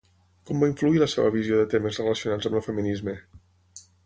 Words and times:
Com 0.49 0.63
va 0.63 0.69
influir 0.71 1.01
la 1.03 1.07
seva 1.15 1.33
visió 1.35 1.59
de 1.59 1.67
temes 1.75 2.01
relacionats 2.03 2.51
amb 2.51 2.61
el 2.61 2.65
feminisme? 2.71 3.17